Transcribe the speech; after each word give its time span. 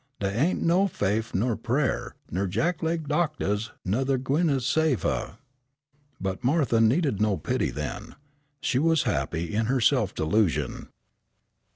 Dey 0.19 0.33
ain't 0.33 0.63
no 0.63 0.87
faif 0.87 1.31
nur 1.35 1.55
prayer, 1.55 2.15
nur 2.31 2.47
Jack 2.47 2.81
leg 2.81 3.07
doctors 3.07 3.71
nuther 3.85 4.17
gwine 4.17 4.47
to 4.47 4.59
save 4.59 5.03
huh." 5.03 5.33
But 6.19 6.43
Martha 6.43 6.81
needed 6.81 7.21
no 7.21 7.37
pity 7.37 7.69
then. 7.69 8.15
She 8.61 8.79
was 8.79 9.03
happy 9.03 9.53
in 9.53 9.67
her 9.67 9.79
self 9.79 10.15
delusion. 10.15 10.87